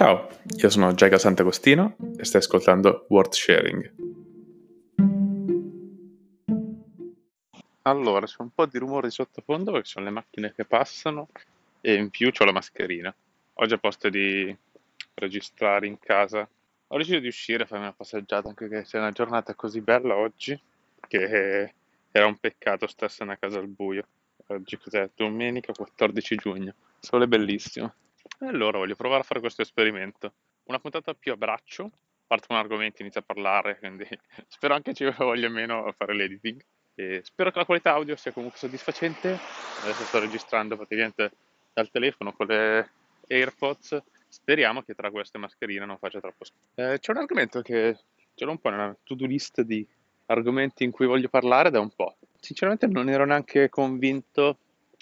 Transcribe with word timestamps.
Ciao, 0.00 0.30
io 0.56 0.70
sono 0.70 0.94
Giacomo 0.94 1.18
Sant'Agostino 1.18 1.94
e 2.16 2.24
stai 2.24 2.40
ascoltando 2.40 3.04
World 3.10 3.32
Sharing. 3.34 3.92
Allora, 7.82 8.24
c'è 8.24 8.36
un 8.38 8.48
po' 8.48 8.64
di 8.64 8.78
rumore 8.78 9.08
di 9.08 9.12
sottofondo 9.12 9.72
perché 9.72 9.88
sono 9.88 10.06
le 10.06 10.10
macchine 10.10 10.54
che 10.54 10.64
passano 10.64 11.28
e 11.82 11.96
in 11.96 12.08
più 12.08 12.30
ho 12.34 12.44
la 12.46 12.52
mascherina. 12.52 13.14
Oggi 13.52 13.74
a 13.74 13.76
posto 13.76 14.08
di 14.08 14.56
registrare 15.16 15.86
in 15.86 15.98
casa 15.98 16.48
ho 16.86 16.96
deciso 16.96 17.18
di 17.18 17.28
uscire 17.28 17.64
a 17.64 17.66
farmi 17.66 17.84
una 17.84 17.92
passeggiata 17.92 18.48
anche 18.48 18.68
che 18.68 18.84
c'è 18.84 18.96
una 18.96 19.10
giornata 19.10 19.54
così 19.54 19.82
bella 19.82 20.16
oggi 20.16 20.58
che 21.08 21.74
era 22.10 22.24
un 22.24 22.38
peccato 22.38 22.86
starsene 22.86 23.32
a 23.34 23.36
casa 23.36 23.58
al 23.58 23.68
buio. 23.68 24.06
Oggi 24.46 24.78
cos'è? 24.78 25.10
Domenica 25.14 25.74
14 25.74 26.36
giugno. 26.36 26.72
Sole 27.00 27.28
bellissimo. 27.28 27.92
Allora 28.42 28.78
voglio 28.78 28.96
provare 28.96 29.20
a 29.20 29.24
fare 29.24 29.40
questo 29.40 29.60
esperimento. 29.60 30.32
Una 30.64 30.78
puntata 30.78 31.12
più 31.12 31.32
a 31.32 31.36
braccio, 31.36 31.90
parto 32.26 32.46
con 32.48 32.56
argomenti, 32.56 33.02
inizio 33.02 33.20
a 33.20 33.24
parlare, 33.24 33.78
quindi 33.78 34.06
spero 34.48 34.74
anche 34.74 34.94
ci 34.94 35.04
voglia 35.18 35.48
meno 35.50 35.92
fare 35.96 36.14
l'editing. 36.14 36.60
E 36.94 37.20
spero 37.22 37.50
che 37.50 37.58
la 37.58 37.64
qualità 37.64 37.92
audio 37.92 38.16
sia 38.16 38.32
comunque 38.32 38.58
soddisfacente. 38.58 39.38
Adesso 39.82 40.04
sto 40.04 40.20
registrando 40.20 40.76
praticamente 40.76 41.32
dal 41.72 41.90
telefono 41.90 42.32
con 42.32 42.46
le 42.46 42.90
AirPods. 43.28 44.02
Speriamo 44.28 44.82
che 44.82 44.94
tra 44.94 45.10
queste 45.10 45.38
mascherine 45.38 45.84
non 45.84 45.98
faccia 45.98 46.20
troppo 46.20 46.44
schifo. 46.44 46.64
Eh, 46.74 46.98
c'è 46.98 47.12
un 47.12 47.18
argomento 47.18 47.60
che 47.60 47.98
ce 48.34 48.44
l'ho 48.44 48.52
un 48.52 48.58
po' 48.58 48.70
nella 48.70 48.96
to-do 49.02 49.26
list 49.26 49.60
di 49.62 49.86
argomenti 50.26 50.84
in 50.84 50.92
cui 50.92 51.06
voglio 51.06 51.28
parlare 51.28 51.70
da 51.70 51.80
un 51.80 51.90
po'. 51.90 52.16
Sinceramente 52.38 52.86
non 52.86 53.10
ero 53.10 53.26
neanche 53.26 53.68
convinto 53.68 54.58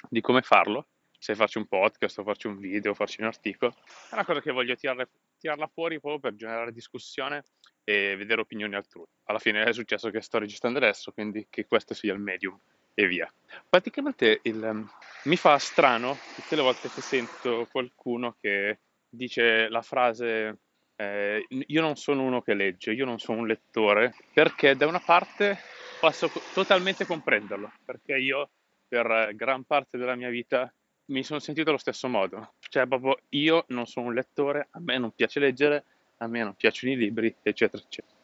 di 0.08 0.20
come 0.20 0.42
farlo, 0.42 0.86
se 1.18 1.34
farci 1.34 1.58
un 1.58 1.66
podcast 1.66 2.18
o 2.18 2.22
farci 2.22 2.46
un 2.46 2.58
video 2.58 2.92
o 2.92 2.94
farci 2.94 3.20
un 3.20 3.26
articolo, 3.26 3.74
è 4.10 4.14
una 4.14 4.24
cosa 4.24 4.40
che 4.40 4.52
voglio 4.52 4.76
tirare, 4.76 5.08
tirarla 5.38 5.66
fuori 5.66 6.00
proprio 6.00 6.20
per 6.20 6.34
generare 6.36 6.72
discussione 6.72 7.42
e 7.84 8.16
vedere 8.16 8.40
opinioni 8.40 8.74
altrui. 8.74 9.06
Alla 9.24 9.38
fine 9.38 9.64
è 9.64 9.72
successo 9.72 10.10
che 10.10 10.20
sto 10.20 10.38
registrando 10.38 10.78
adesso, 10.78 11.12
quindi 11.12 11.46
che 11.50 11.66
questo 11.66 11.94
sia 11.94 12.12
il 12.12 12.20
medium 12.20 12.58
e 12.94 13.06
via. 13.06 13.32
Praticamente 13.68 14.40
il, 14.42 14.62
um, 14.62 14.88
mi 15.24 15.36
fa 15.36 15.58
strano 15.58 16.16
tutte 16.34 16.56
le 16.56 16.62
volte 16.62 16.88
che 16.88 17.00
sento 17.00 17.66
qualcuno 17.70 18.36
che 18.40 18.78
dice 19.08 19.68
la 19.68 19.82
frase 19.82 20.58
eh, 20.96 21.46
io 21.48 21.80
non 21.80 21.96
sono 21.96 22.22
uno 22.22 22.42
che 22.42 22.54
legge, 22.54 22.92
io 22.92 23.04
non 23.04 23.18
sono 23.18 23.38
un 23.38 23.46
lettore, 23.46 24.14
perché 24.32 24.74
da 24.74 24.86
una 24.86 24.98
parte 24.98 25.58
posso 26.00 26.30
totalmente 26.52 27.06
comprenderlo, 27.06 27.72
perché 27.84 28.16
io 28.16 28.50
per 28.88 29.32
gran 29.34 29.64
parte 29.64 29.96
della 29.96 30.16
mia 30.16 30.28
vita 30.28 30.72
mi 31.08 31.22
sono 31.22 31.38
sentito 31.38 31.70
allo 31.70 31.78
stesso 31.78 32.08
modo. 32.08 32.54
Cioè, 32.60 32.86
proprio 32.86 33.18
io 33.30 33.64
non 33.68 33.86
sono 33.86 34.06
un 34.06 34.14
lettore, 34.14 34.68
a 34.72 34.80
me 34.80 34.98
non 34.98 35.12
piace 35.14 35.40
leggere, 35.40 35.84
a 36.18 36.26
me 36.26 36.42
non 36.42 36.54
piacciono 36.54 36.92
i 36.92 36.96
libri, 36.96 37.34
eccetera, 37.42 37.82
eccetera. 37.82 38.16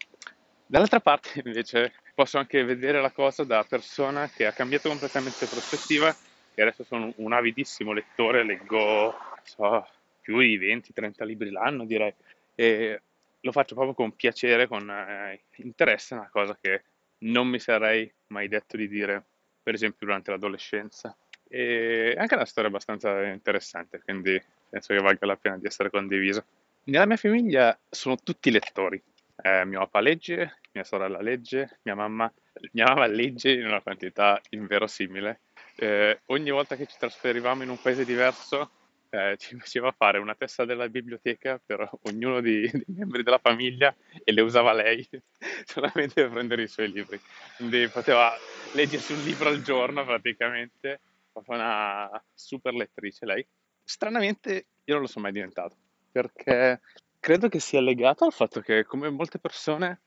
Dall'altra 0.66 1.00
parte, 1.00 1.40
invece, 1.44 1.92
posso 2.14 2.38
anche 2.38 2.64
vedere 2.64 3.00
la 3.00 3.10
cosa 3.10 3.44
da 3.44 3.64
persona 3.64 4.28
che 4.28 4.46
ha 4.46 4.52
cambiato 4.52 4.88
completamente 4.88 5.46
prospettiva 5.46 6.14
e 6.54 6.62
adesso 6.62 6.84
sono 6.84 7.12
un 7.16 7.32
avidissimo 7.32 7.92
lettore, 7.92 8.44
leggo, 8.44 9.14
so, 9.42 9.86
più 10.20 10.38
di 10.38 10.58
20-30 10.58 11.24
libri 11.24 11.50
l'anno, 11.50 11.84
direi, 11.84 12.14
e 12.54 13.00
lo 13.40 13.52
faccio 13.52 13.74
proprio 13.74 13.94
con 13.94 14.14
piacere, 14.14 14.66
con 14.66 14.88
eh, 14.88 15.42
interesse, 15.56 16.14
una 16.14 16.30
cosa 16.30 16.56
che 16.60 16.84
non 17.18 17.48
mi 17.48 17.58
sarei 17.58 18.10
mai 18.28 18.48
detto 18.48 18.76
di 18.76 18.88
dire, 18.88 19.22
per 19.62 19.74
esempio, 19.74 20.06
durante 20.06 20.30
l'adolescenza. 20.30 21.16
E 21.48 22.14
anche 22.16 22.34
una 22.34 22.44
storia 22.44 22.70
abbastanza 22.70 23.22
interessante, 23.24 24.00
quindi 24.02 24.40
penso 24.68 24.94
che 24.94 25.00
valga 25.00 25.26
la 25.26 25.36
pena 25.36 25.56
di 25.58 25.66
essere 25.66 25.90
condivisa. 25.90 26.44
Nella 26.84 27.06
mia 27.06 27.16
famiglia 27.16 27.78
sono 27.88 28.16
tutti 28.16 28.50
lettori. 28.50 29.02
Eh, 29.42 29.64
mio 29.64 29.80
papà 29.80 30.00
legge, 30.00 30.58
mia 30.72 30.84
sorella 30.84 31.20
legge, 31.20 31.78
mia 31.82 31.94
mamma, 31.94 32.32
mia 32.72 32.86
mamma 32.86 33.06
legge 33.06 33.52
in 33.52 33.66
una 33.66 33.80
quantità 33.80 34.40
inverosimile. 34.50 35.40
Eh, 35.76 36.20
ogni 36.26 36.50
volta 36.50 36.76
che 36.76 36.86
ci 36.86 36.96
trasferivamo 36.98 37.62
in 37.62 37.68
un 37.68 37.80
paese 37.80 38.04
diverso, 38.04 38.70
eh, 39.14 39.36
ci 39.38 39.56
faceva 39.56 39.92
fare 39.96 40.18
una 40.18 40.34
testa 40.34 40.64
della 40.64 40.88
biblioteca 40.88 41.60
per 41.64 41.88
ognuno 42.02 42.40
dei, 42.40 42.68
dei, 42.70 42.84
membri 42.96 43.22
della 43.22 43.38
famiglia 43.38 43.94
e 44.24 44.32
le 44.32 44.40
usava 44.40 44.72
lei 44.72 45.08
solamente 45.64 46.22
per 46.22 46.30
prendere 46.30 46.62
i 46.62 46.68
suoi 46.68 46.90
libri. 46.90 47.20
Quindi 47.56 47.88
poteva 47.88 48.32
leggersi 48.72 49.12
un 49.12 49.22
libro 49.22 49.48
al 49.48 49.62
giorno 49.62 50.04
praticamente 50.04 51.00
proprio 51.34 51.56
una 51.56 52.24
super 52.32 52.72
lettrice 52.72 53.26
lei. 53.26 53.44
Stranamente 53.82 54.66
io 54.84 54.94
non 54.94 55.02
lo 55.02 55.08
sono 55.08 55.24
mai 55.24 55.32
diventato, 55.32 55.76
perché 56.10 56.80
credo 57.18 57.48
che 57.48 57.58
sia 57.58 57.80
legato 57.80 58.24
al 58.24 58.32
fatto 58.32 58.60
che 58.60 58.84
come 58.84 59.10
molte 59.10 59.38
persone 59.38 60.02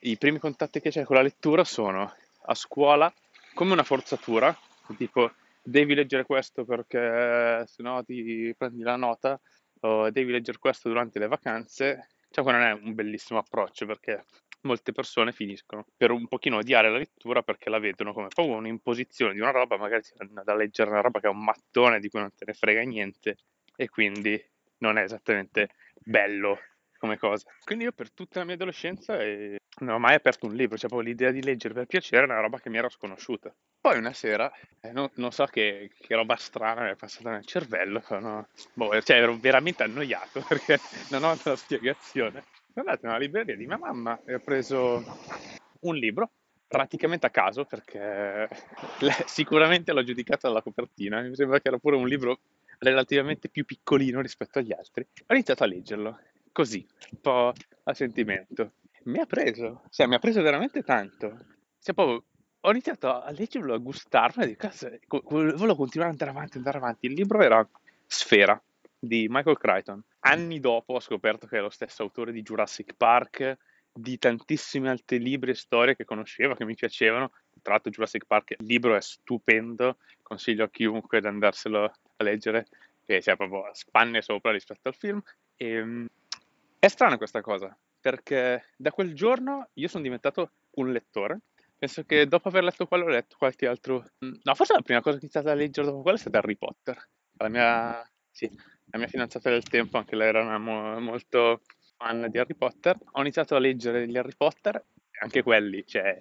i 0.00 0.16
primi 0.16 0.38
contatti 0.38 0.80
che 0.80 0.90
c'è 0.90 1.04
con 1.04 1.16
la 1.16 1.22
lettura 1.22 1.62
sono 1.64 2.12
a 2.48 2.54
scuola 2.54 3.12
come 3.54 3.72
una 3.72 3.82
forzatura, 3.82 4.56
tipo 4.96 5.32
devi 5.62 5.94
leggere 5.94 6.24
questo 6.24 6.64
perché 6.64 7.64
se 7.66 7.82
no 7.82 8.04
ti 8.04 8.54
prendi 8.56 8.82
la 8.82 8.96
nota 8.96 9.38
o 9.80 10.10
devi 10.10 10.32
leggere 10.32 10.58
questo 10.58 10.88
durante 10.88 11.18
le 11.18 11.26
vacanze, 11.26 12.08
cioè 12.30 12.44
non 12.44 12.62
è 12.62 12.72
un 12.72 12.94
bellissimo 12.94 13.38
approccio 13.38 13.86
perché 13.86 14.24
molte 14.66 14.92
persone 14.92 15.32
finiscono 15.32 15.86
per 15.96 16.10
un 16.10 16.26
pochino 16.28 16.58
odiare 16.58 16.90
la 16.90 16.98
lettura 16.98 17.42
perché 17.42 17.70
la 17.70 17.78
vedono 17.78 18.12
come 18.12 18.28
proprio 18.28 18.56
un'imposizione 18.56 19.32
di 19.32 19.40
una 19.40 19.50
roba, 19.50 19.76
magari 19.76 20.02
si 20.02 20.12
vanno 20.16 20.42
da 20.44 20.54
leggere 20.54 20.90
una 20.90 21.00
roba 21.00 21.20
che 21.20 21.26
è 21.26 21.30
un 21.30 21.42
mattone 21.42 22.00
di 22.00 22.08
cui 22.10 22.20
non 22.20 22.34
te 22.34 22.44
ne 22.46 22.52
frega 22.52 22.82
niente 22.82 23.36
e 23.74 23.88
quindi 23.88 24.42
non 24.78 24.98
è 24.98 25.02
esattamente 25.02 25.70
bello 25.94 26.58
come 26.98 27.18
cosa. 27.18 27.50
Quindi 27.64 27.84
io 27.84 27.92
per 27.92 28.10
tutta 28.10 28.40
la 28.40 28.44
mia 28.44 28.54
adolescenza 28.54 29.20
eh, 29.20 29.58
non 29.80 29.94
ho 29.94 29.98
mai 29.98 30.14
aperto 30.14 30.46
un 30.46 30.54
libro, 30.54 30.76
cioè 30.76 30.88
proprio 30.88 31.08
l'idea 31.08 31.30
di 31.30 31.42
leggere 31.42 31.74
per 31.74 31.86
piacere 31.86 32.24
era 32.24 32.32
una 32.32 32.42
roba 32.42 32.58
che 32.58 32.70
mi 32.70 32.78
era 32.78 32.88
sconosciuta. 32.88 33.54
Poi 33.80 33.98
una 33.98 34.12
sera, 34.12 34.50
eh, 34.80 34.92
non, 34.92 35.10
non, 35.14 35.30
so 35.32 35.44
che, 35.46 35.90
che, 35.98 36.14
roba 36.14 36.36
strana 36.36 36.84
mi 36.84 36.90
è 36.90 36.96
passata 36.96 37.30
nel 37.30 37.44
cervello, 37.44 38.00
sono, 38.00 38.48
boh, 38.72 39.00
cioè 39.02 39.18
ero 39.18 39.36
veramente 39.36 39.82
annoiato 39.82 40.42
perché 40.48 40.78
non 41.10 41.24
ho 41.24 41.30
altra 41.30 41.54
spiegazione 41.56 42.44
sono 42.76 42.90
andato 42.90 43.06
nella 43.06 43.18
libreria 43.18 43.56
di 43.56 43.66
mia 43.66 43.78
mamma 43.78 44.20
e 44.26 44.34
ho 44.34 44.38
preso 44.38 45.02
un 45.80 45.96
libro 45.96 46.30
praticamente 46.68 47.24
a 47.24 47.30
caso 47.30 47.64
perché 47.64 48.50
sicuramente 49.24 49.94
l'ho 49.94 50.04
giudicato 50.04 50.46
dalla 50.46 50.60
copertina, 50.60 51.22
mi 51.22 51.34
sembra 51.34 51.58
che 51.58 51.68
era 51.68 51.78
pure 51.78 51.96
un 51.96 52.06
libro 52.06 52.40
relativamente 52.80 53.48
più 53.48 53.64
piccolino 53.64 54.20
rispetto 54.20 54.58
agli 54.58 54.74
altri. 54.74 55.06
Ho 55.26 55.32
iniziato 55.32 55.64
a 55.64 55.66
leggerlo, 55.66 56.18
così, 56.52 56.86
un 57.12 57.20
po' 57.22 57.54
a 57.84 57.94
sentimento. 57.94 58.72
Mi 59.04 59.20
ha 59.20 59.26
preso, 59.26 59.84
cioè 59.88 60.06
mi 60.06 60.16
ha 60.16 60.18
preso 60.18 60.42
veramente 60.42 60.82
tanto. 60.82 61.28
Cioè, 61.80 61.94
proprio, 61.94 62.24
ho 62.60 62.70
iniziato 62.70 63.22
a 63.22 63.30
leggerlo, 63.30 63.72
a 63.72 63.78
gustarlo 63.78 64.42
e 64.42 64.48
dico, 64.48 64.68
volevo 65.24 65.76
continuare 65.76 66.12
ad 66.12 66.20
andare 66.20 66.30
avanti, 66.30 66.58
andare 66.58 66.76
avanti. 66.76 67.06
Il 67.06 67.14
libro 67.14 67.40
era 67.40 67.66
Sfera, 68.04 68.62
di 68.98 69.26
Michael 69.28 69.58
Crichton. 69.58 70.02
Anni 70.20 70.60
dopo 70.60 70.94
ho 70.94 71.00
scoperto 71.00 71.46
che 71.46 71.58
è 71.58 71.60
lo 71.60 71.70
stesso 71.70 72.02
autore 72.02 72.32
di 72.32 72.42
Jurassic 72.42 72.94
Park, 72.96 73.56
di 73.92 74.18
tantissimi 74.18 74.88
altri 74.88 75.18
libri 75.18 75.52
e 75.52 75.54
storie 75.54 75.96
che 75.96 76.04
conoscevo, 76.04 76.54
che 76.54 76.64
mi 76.64 76.74
piacevano. 76.74 77.30
Tra 77.62 77.72
l'altro 77.72 77.90
Jurassic 77.90 78.26
Park, 78.26 78.54
il 78.58 78.66
libro 78.66 78.94
è 78.94 79.00
stupendo, 79.00 79.98
consiglio 80.22 80.64
a 80.64 80.70
chiunque 80.70 81.20
di 81.20 81.26
andarselo 81.26 81.84
a 81.84 82.24
leggere, 82.24 82.66
che 83.04 83.20
c'è 83.20 83.36
proprio 83.36 83.70
spanne 83.72 84.20
sopra 84.20 84.52
rispetto 84.52 84.88
al 84.88 84.94
film. 84.94 85.22
E, 85.56 85.68
ehm, 85.68 86.06
è 86.78 86.88
strana 86.88 87.16
questa 87.16 87.40
cosa, 87.40 87.76
perché 88.00 88.66
da 88.76 88.92
quel 88.92 89.14
giorno 89.14 89.70
io 89.74 89.88
sono 89.88 90.02
diventato 90.02 90.52
un 90.72 90.92
lettore. 90.92 91.40
Penso 91.78 92.04
che 92.04 92.26
dopo 92.26 92.48
aver 92.48 92.64
letto 92.64 92.86
quello 92.86 93.04
ho 93.04 93.08
letto 93.08 93.36
qualche 93.38 93.66
altro... 93.66 94.04
No, 94.18 94.54
forse 94.54 94.72
la 94.72 94.80
prima 94.80 95.00
cosa 95.00 95.16
che 95.16 95.22
ho 95.22 95.24
iniziato 95.24 95.50
a 95.50 95.54
leggere 95.54 95.86
dopo 95.86 96.02
quello 96.02 96.16
è 96.16 96.20
stata 96.20 96.38
Harry 96.38 96.56
Potter. 96.56 97.08
La 97.38 97.48
mia... 97.48 98.10
Sì, 98.36 98.50
la 98.90 98.98
mia 98.98 99.06
fidanzata 99.06 99.48
del 99.48 99.62
tempo, 99.62 99.96
anche 99.96 100.14
lei 100.14 100.28
era 100.28 100.58
mo- 100.58 101.00
molto 101.00 101.62
fan 101.96 102.28
di 102.30 102.36
Harry 102.36 102.54
Potter. 102.54 102.94
Ho 103.12 103.20
iniziato 103.22 103.56
a 103.56 103.58
leggere 103.58 104.06
gli 104.06 104.18
Harry 104.18 104.34
Potter, 104.36 104.84
anche 105.22 105.42
quelli, 105.42 105.86
cioè 105.86 106.18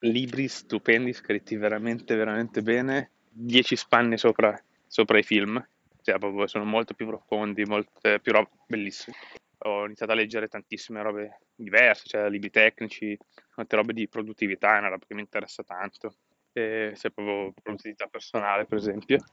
libri 0.00 0.46
stupendi, 0.46 1.14
scritti 1.14 1.56
veramente, 1.56 2.16
veramente 2.16 2.60
bene, 2.60 3.12
dieci 3.30 3.76
spanne 3.76 4.18
sopra, 4.18 4.62
sopra 4.86 5.16
i 5.16 5.22
film, 5.22 5.58
cioè 6.02 6.18
proprio 6.18 6.46
sono 6.46 6.64
molto 6.66 6.92
più 6.92 7.06
profondi, 7.06 7.64
molte 7.64 8.20
più 8.20 8.32
robe 8.32 8.50
bellissime. 8.66 9.16
Ho 9.64 9.86
iniziato 9.86 10.12
a 10.12 10.16
leggere 10.16 10.48
tantissime 10.48 11.00
robe 11.00 11.38
diverse, 11.54 12.08
cioè 12.08 12.28
libri 12.28 12.50
tecnici, 12.50 13.16
tante 13.54 13.76
robe 13.76 13.94
di 13.94 14.06
produttività, 14.06 14.74
è 14.74 14.80
una 14.80 14.88
roba 14.88 15.06
che 15.06 15.14
mi 15.14 15.22
interessa 15.22 15.62
tanto. 15.62 16.14
E, 16.52 16.94
proprio 17.14 17.54
produttività 17.62 18.06
personale, 18.08 18.66
per 18.66 18.76
esempio. 18.76 19.24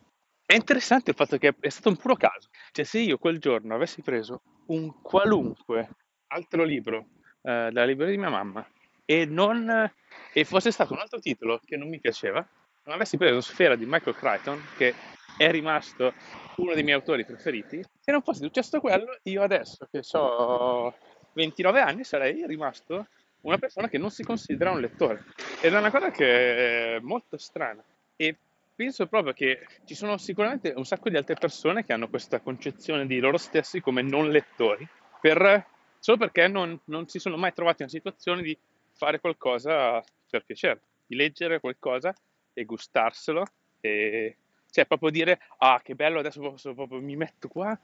È 0.50 0.56
interessante 0.56 1.12
il 1.12 1.16
fatto 1.16 1.38
che 1.38 1.54
è 1.60 1.70
stato 1.70 1.90
un 1.90 1.96
puro 1.96 2.16
caso. 2.16 2.50
Cioè, 2.72 2.84
se 2.84 2.98
io 2.98 3.20
quel 3.20 3.38
giorno 3.38 3.76
avessi 3.76 4.02
preso 4.02 4.42
un 4.70 5.00
qualunque 5.00 5.90
altro 6.26 6.64
libro 6.64 7.06
eh, 7.44 7.70
dalla 7.72 7.86
libreria 7.86 8.16
di 8.16 8.20
mia 8.20 8.32
mamma 8.32 8.68
e, 9.06 9.26
non, 9.26 9.94
e 10.34 10.44
fosse 10.46 10.72
stato 10.72 10.94
un 10.94 11.00
altro 11.02 11.20
titolo 11.20 11.60
che 11.64 11.78
non 11.78 11.88
mi 11.88 12.00
piaceva, 12.00 12.44
non 12.86 12.96
avessi 12.96 13.16
preso 13.16 13.42
Sfera 13.42 13.76
di 13.76 13.86
Michael 13.86 14.16
Crichton, 14.16 14.60
che 14.76 14.96
è 15.38 15.52
rimasto 15.52 16.16
uno 16.56 16.74
dei 16.74 16.82
miei 16.82 16.96
autori 16.96 17.26
preferiti, 17.26 17.86
se 18.00 18.12
non 18.12 18.24
fosse 18.24 18.42
successo 18.42 18.80
quello, 18.80 19.20
io 19.22 19.44
adesso 19.44 19.88
che 19.92 20.02
ho 20.14 20.96
29 21.34 21.80
anni 21.80 22.04
sarei 22.04 22.48
rimasto 22.48 23.06
una 23.42 23.60
persona 23.60 23.88
che 23.88 24.00
non 24.00 24.10
si 24.10 24.24
considera 24.24 24.72
un 24.72 24.80
lettore. 24.80 25.26
Ed 25.62 25.76
è 25.76 25.78
una 25.78 25.92
cosa 25.92 26.10
che 26.10 26.96
è 26.96 27.00
molto 27.02 27.38
strana. 27.38 27.84
E 28.16 28.36
penso 28.80 29.08
proprio 29.08 29.34
che 29.34 29.68
ci 29.84 29.94
sono 29.94 30.16
sicuramente 30.16 30.72
un 30.74 30.86
sacco 30.86 31.10
di 31.10 31.18
altre 31.18 31.36
persone 31.36 31.84
che 31.84 31.92
hanno 31.92 32.08
questa 32.08 32.40
concezione 32.40 33.06
di 33.06 33.20
loro 33.20 33.36
stessi 33.36 33.82
come 33.82 34.02
non 34.02 34.30
lettori, 34.30 34.88
per, 35.20 35.66
solo 36.00 36.16
perché 36.16 36.48
non, 36.48 36.80
non 36.86 37.06
si 37.10 37.20
sono 37.20 37.36
mai 37.36 37.52
trovati 37.52 37.82
in 37.82 37.90
una 37.90 37.98
situazione 37.98 38.42
di 38.42 38.58
fare 38.94 39.20
qualcosa 39.20 40.02
per 40.30 40.46
piacere, 40.46 40.80
di 41.06 41.18
leggere 41.18 41.60
qualcosa 41.60 42.16
e 42.54 42.64
gustarselo 42.64 43.44
e 43.82 44.38
cioè 44.72 44.86
proprio 44.86 45.10
dire 45.10 45.42
ah 45.58 45.82
che 45.84 45.96
bello 45.96 46.20
adesso 46.20 46.40
posso, 46.40 46.74
proprio, 46.74 47.02
mi 47.02 47.18
metto 47.18 47.50
qua 47.50 47.78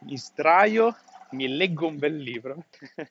mi 0.00 0.18
sdraio 0.18 0.94
mi 1.30 1.48
leggo 1.48 1.86
un 1.86 1.96
bel 1.96 2.18
libro. 2.18 2.66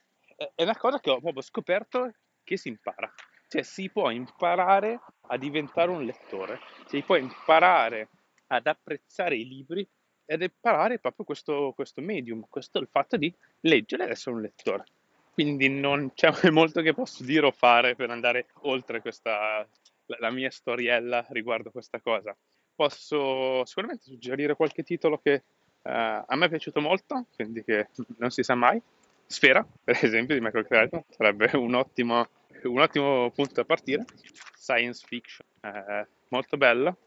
È 0.53 0.61
una 0.61 0.77
cosa 0.77 0.99
che 0.99 1.09
ho 1.09 1.19
proprio 1.19 1.41
scoperto 1.41 2.13
che 2.43 2.57
si 2.57 2.67
impara. 2.67 3.11
Cioè 3.47 3.63
si 3.63 3.89
può 3.89 4.11
imparare 4.11 4.99
a 5.27 5.37
diventare 5.37 5.89
un 5.89 6.03
lettore 6.03 6.59
si 6.85 7.01
può 7.01 7.15
imparare 7.15 8.09
ad 8.47 8.67
apprezzare 8.67 9.35
i 9.35 9.47
libri 9.47 9.87
ed 10.25 10.41
imparare 10.41 10.99
proprio 10.99 11.25
questo, 11.25 11.73
questo 11.75 12.01
medium 12.01 12.45
questo 12.49 12.79
il 12.79 12.87
fatto 12.89 13.17
di 13.17 13.33
leggere 13.61 14.05
ed 14.05 14.11
essere 14.11 14.35
un 14.35 14.41
lettore 14.41 14.83
quindi 15.33 15.67
non 15.67 16.11
c'è 16.13 16.31
molto 16.51 16.81
che 16.81 16.93
posso 16.93 17.23
dire 17.23 17.47
o 17.47 17.51
fare 17.51 17.95
per 17.95 18.09
andare 18.09 18.47
oltre 18.61 19.01
questa 19.01 19.67
la 20.05 20.31
mia 20.31 20.51
storiella 20.51 21.25
riguardo 21.29 21.71
questa 21.71 21.99
cosa. 21.99 22.35
Posso 22.75 23.65
sicuramente 23.65 24.03
suggerire 24.05 24.55
qualche 24.55 24.83
titolo 24.83 25.19
che 25.19 25.43
uh, 25.81 25.89
a 25.91 26.35
me 26.35 26.45
è 26.45 26.49
piaciuto 26.49 26.81
molto, 26.81 27.25
quindi 27.35 27.63
che 27.63 27.89
non 28.17 28.31
si 28.31 28.43
sa 28.43 28.55
mai. 28.55 28.81
Sfera, 29.25 29.65
per 29.83 29.97
esempio, 30.03 30.35
di 30.35 30.41
Michael 30.41 30.67
Crichton, 30.67 31.03
sarebbe 31.09 31.55
un 31.55 31.73
ottimo, 31.73 32.27
un 32.67 32.79
ottimo 32.79 33.31
punto 33.31 33.53
da 33.53 33.65
partire. 33.65 34.05
Science 34.55 35.05
fiction, 35.07 35.45
uh, 35.61 36.05
molto 36.29 36.57
bello. 36.57 36.97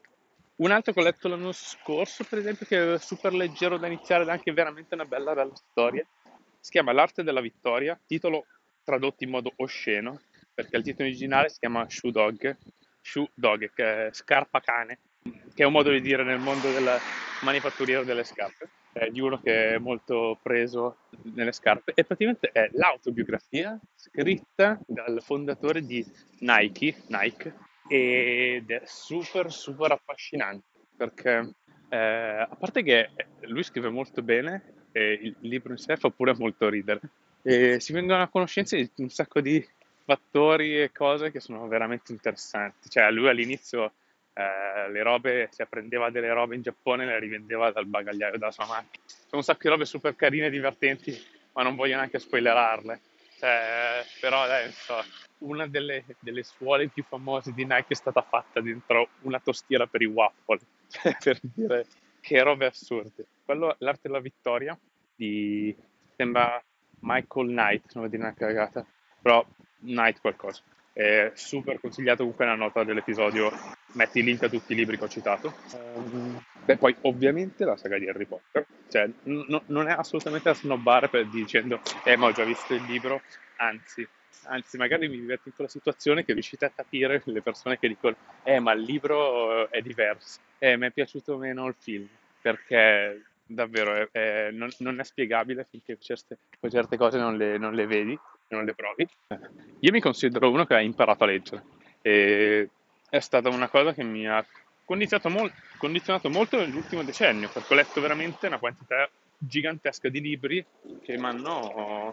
Un 0.57 0.71
altro 0.71 0.93
che 0.93 0.99
ho 0.99 1.03
letto 1.03 1.27
l'anno 1.27 1.51
scorso, 1.51 2.23
per 2.23 2.39
esempio, 2.39 2.65
che 2.65 2.93
è 2.93 2.97
super 2.99 3.33
leggero 3.33 3.77
da 3.77 3.87
iniziare 3.87 4.23
ed 4.23 4.29
anche 4.29 4.51
veramente 4.51 4.95
una 4.95 5.05
bella, 5.05 5.33
bella 5.33 5.55
storia, 5.55 6.05
si 6.59 6.71
chiama 6.71 6.91
L'arte 6.91 7.23
della 7.23 7.41
vittoria, 7.41 7.99
titolo 8.05 8.45
tradotto 8.83 9.23
in 9.23 9.29
modo 9.29 9.53
osceno, 9.57 10.21
perché 10.53 10.77
il 10.77 10.83
titolo 10.83 11.07
originale 11.07 11.49
si 11.49 11.59
chiama 11.59 11.87
Shoe 11.87 12.11
Dog, 12.11 12.57
shoe 13.01 13.29
dog, 13.33 13.71
che 13.73 14.07
è 14.07 14.09
scarpa 14.13 14.59
cane, 14.59 14.99
che 15.21 15.63
è 15.63 15.65
un 15.65 15.71
modo 15.71 15.91
di 15.91 16.01
dire 16.01 16.23
nel 16.23 16.39
mondo 16.39 16.71
del 16.71 16.97
manifatturiero 17.41 18.03
delle 18.03 18.23
scarpe, 18.23 18.69
è 18.97 19.09
di 19.09 19.19
uno 19.19 19.39
che 19.39 19.75
è 19.75 19.77
molto 19.77 20.37
preso 20.41 20.97
nelle 21.33 21.51
scarpe 21.51 21.93
e 21.95 22.03
praticamente 22.03 22.49
è 22.51 22.69
l'autobiografia 22.73 23.79
scritta 23.95 24.79
dal 24.85 25.21
fondatore 25.21 25.85
di 25.85 26.05
Nike, 26.39 27.03
Nike 27.07 27.53
ed 27.87 28.69
è 28.69 28.81
super 28.85 29.51
super 29.51 29.91
affascinante 29.91 30.65
perché 30.95 31.53
eh, 31.89 31.97
a 31.97 32.55
parte 32.59 32.83
che 32.83 33.09
lui 33.41 33.63
scrive 33.63 33.89
molto 33.89 34.21
bene 34.21 34.85
e 34.91 35.19
il 35.21 35.35
libro 35.41 35.71
in 35.71 35.77
sé 35.77 35.95
fa 35.95 36.09
pure 36.09 36.35
molto 36.35 36.69
ridere 36.69 36.99
e 37.43 37.79
si 37.79 37.93
vengono 37.93 38.21
a 38.21 38.27
conoscenza 38.27 38.75
di 38.75 38.91
un 38.97 39.09
sacco 39.09 39.39
di 39.39 39.65
fattori 40.03 40.81
e 40.81 40.91
cose 40.91 41.31
che 41.31 41.39
sono 41.41 41.67
veramente 41.67 42.11
interessanti. 42.13 42.89
Cioè, 42.89 43.11
lui 43.11 43.27
all'inizio 43.27 43.93
eh, 44.37 44.91
le 44.91 45.01
robe, 45.01 45.47
se 45.51 45.65
prendeva 45.65 46.11
delle 46.11 46.31
robe 46.31 46.53
in 46.53 46.61
Giappone, 46.61 47.05
le 47.05 47.17
rivendeva 47.17 47.71
dal 47.71 47.87
bagagliaio 47.87 48.37
della 48.37 48.51
sua 48.51 48.67
macchina. 48.67 49.03
Sono 49.07 49.37
un 49.37 49.43
sacco 49.43 49.61
di 49.63 49.69
robe 49.69 49.85
super 49.85 50.15
carine 50.15 50.45
e 50.45 50.49
divertenti, 50.51 51.17
ma 51.53 51.63
non 51.63 51.75
voglio 51.75 51.95
neanche 51.95 52.19
spoilerarle. 52.19 52.99
Cioè, 53.39 54.05
però 54.19 54.43
adesso 54.43 55.03
una 55.39 55.65
delle, 55.67 56.05
delle, 56.19 56.43
suole 56.43 56.87
più 56.87 57.03
famose 57.03 57.51
di 57.51 57.63
Nike 57.63 57.85
è 57.89 57.95
stata 57.95 58.21
fatta 58.21 58.61
dentro 58.61 59.09
una 59.21 59.39
tostiera 59.39 59.87
per 59.87 60.01
i 60.01 60.05
waffle, 60.05 60.59
cioè, 60.89 61.15
per 61.19 61.39
dire 61.41 61.85
che 62.21 62.43
robe 62.43 62.67
assurde. 62.67 63.25
Quello, 63.43 63.75
l'arte 63.79 64.07
della 64.07 64.19
vittoria, 64.19 64.77
di, 65.15 65.75
sembra 66.15 66.63
Michael 66.99 67.47
Knight, 67.47 67.93
non 67.95 68.07
dire 68.07 68.21
una 68.21 68.33
cagata, 68.33 68.85
però 69.19 69.43
Night 69.79 70.19
qualcosa. 70.21 70.61
È 70.93 71.31
super 71.33 71.79
consigliato 71.79 72.19
comunque 72.19 72.45
nella 72.45 72.57
nota 72.57 72.83
dell'episodio, 72.83 73.51
metti 73.93 74.19
il 74.19 74.25
link 74.25 74.43
a 74.43 74.49
tutti 74.49 74.73
i 74.73 74.75
libri 74.75 74.97
che 74.97 75.03
ho 75.05 75.09
citato. 75.09 75.53
Um, 75.73 76.41
beh, 76.65 76.77
poi 76.77 76.95
ovviamente 77.01 77.65
la 77.65 77.77
saga 77.77 77.97
di 77.97 78.07
Harry 78.07 78.25
Potter, 78.25 78.65
cioè 78.89 79.09
n- 79.23 79.61
non 79.67 79.87
è 79.87 79.91
assolutamente 79.91 80.49
da 80.49 80.55
snobbare 80.55 81.09
per 81.09 81.27
dicendo, 81.27 81.79
eh 82.03 82.17
ma 82.17 82.27
ho 82.27 82.31
già 82.31 82.43
visto 82.43 82.73
il 82.73 82.83
libro, 82.83 83.21
anzi, 83.57 84.07
anzi 84.43 84.77
magari 84.77 85.07
mi 85.07 85.19
diverto 85.19 85.47
in 85.47 85.55
quella 85.55 85.69
situazione 85.69 86.25
che 86.25 86.33
riuscite 86.33 86.65
a 86.65 86.71
capire 86.73 87.21
le 87.25 87.41
persone 87.41 87.79
che 87.79 87.87
dicono, 87.87 88.15
eh 88.43 88.59
ma 88.59 88.73
il 88.73 88.81
libro 88.81 89.69
è 89.69 89.81
diverso, 89.81 90.39
eh 90.57 90.77
mi 90.77 90.87
è 90.87 90.91
piaciuto 90.91 91.37
meno 91.37 91.67
il 91.67 91.75
film, 91.77 92.07
perché 92.41 93.23
davvero 93.45 93.93
è, 93.93 94.09
è, 94.11 94.49
non, 94.51 94.69
non, 94.79 94.99
è 94.99 95.03
spiegabile 95.03 95.65
finché 95.69 95.97
certe, 95.99 96.37
certe 96.69 96.97
cose 96.97 97.17
non 97.17 97.37
le, 97.37 97.57
non 97.57 97.73
le 97.73 97.87
vedi 97.87 98.19
non 98.49 98.65
le 98.65 98.73
provi. 98.73 99.07
Io 99.79 99.91
mi 99.91 99.99
considero 99.99 100.49
uno 100.49 100.65
che 100.65 100.75
ha 100.75 100.81
imparato 100.81 101.23
a 101.23 101.27
leggere 101.27 101.63
e 102.01 102.69
è 103.09 103.19
stata 103.19 103.49
una 103.49 103.69
cosa 103.69 103.93
che 103.93 104.03
mi 104.03 104.27
ha 104.27 104.45
condizionato, 104.83 105.29
mol- 105.29 105.51
condizionato 105.77 106.29
molto 106.29 106.57
nell'ultimo 106.57 107.03
decennio, 107.03 107.49
perché 107.49 107.73
ho 107.73 107.75
letto 107.75 108.01
veramente 108.01 108.47
una 108.47 108.59
quantità 108.59 109.09
gigantesca 109.37 110.09
di 110.09 110.19
libri 110.19 110.65
che 111.01 111.17
mi 111.17 111.25
hanno 111.25 112.11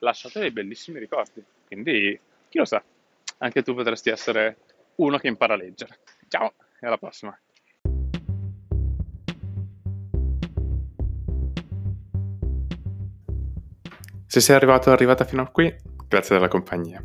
lasciato 0.00 0.40
dei 0.40 0.50
bellissimi 0.50 0.98
ricordi. 0.98 1.44
Quindi, 1.66 2.18
chi 2.48 2.58
lo 2.58 2.64
sa, 2.64 2.82
anche 3.38 3.62
tu 3.62 3.74
potresti 3.74 4.10
essere 4.10 4.56
uno 4.96 5.18
che 5.18 5.28
impara 5.28 5.54
a 5.54 5.56
leggere. 5.56 5.98
Ciao 6.28 6.54
e 6.80 6.86
alla 6.86 6.98
prossima! 6.98 7.38
Se 14.26 14.40
sei 14.40 14.56
arrivato 14.56 14.90
o 14.90 14.92
arrivata 14.92 15.24
fino 15.24 15.42
a 15.42 15.48
qui, 15.48 15.74
grazie 16.08 16.34
della 16.34 16.48
compagnia. 16.48 17.02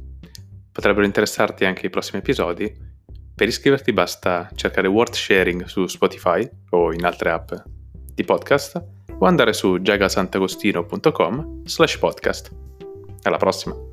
Potrebbero 0.71 1.05
interessarti 1.05 1.65
anche 1.65 1.85
i 1.85 1.89
prossimi 1.89 2.19
episodi. 2.19 2.90
Per 3.35 3.47
iscriverti 3.47 3.93
basta 3.93 4.49
cercare 4.55 4.87
Word 4.87 5.13
Sharing 5.13 5.65
su 5.65 5.87
Spotify 5.87 6.47
o 6.71 6.93
in 6.93 7.05
altre 7.05 7.31
app 7.31 7.51
di 8.13 8.23
podcast 8.23 8.83
o 9.17 9.25
andare 9.25 9.53
su 9.53 9.81
giagasantagostino.com 9.81 11.65
slash 11.65 11.97
podcast. 11.97 12.51
Alla 13.23 13.37
prossima! 13.37 13.90